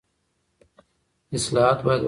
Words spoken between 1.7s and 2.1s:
باید واقعي وي.